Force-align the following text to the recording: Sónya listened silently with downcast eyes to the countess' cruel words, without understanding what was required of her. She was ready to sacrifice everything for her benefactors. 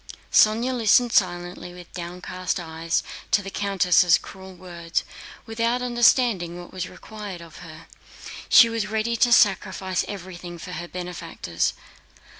Sónya 0.31 0.75
listened 0.75 1.13
silently 1.13 1.75
with 1.75 1.93
downcast 1.93 2.59
eyes 2.59 3.03
to 3.29 3.43
the 3.43 3.51
countess' 3.51 4.17
cruel 4.17 4.51
words, 4.55 5.03
without 5.45 5.83
understanding 5.83 6.57
what 6.59 6.73
was 6.73 6.89
required 6.89 7.39
of 7.39 7.57
her. 7.57 7.85
She 8.49 8.67
was 8.67 8.87
ready 8.87 9.15
to 9.17 9.31
sacrifice 9.31 10.03
everything 10.07 10.57
for 10.57 10.71
her 10.71 10.87
benefactors. 10.87 11.73